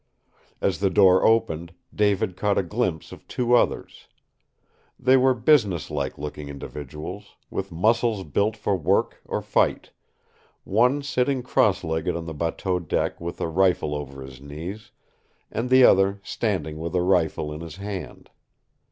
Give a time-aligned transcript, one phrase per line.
[0.61, 4.07] As the door opened, David caught a glimpse of two others.
[4.99, 9.91] They were business like looking individuals, with muscles built for work or fight;
[10.63, 14.89] one sitting cross legged on the bateau deck with a rifle over his knees,
[15.51, 18.31] and the other standing with a rifle in his hand.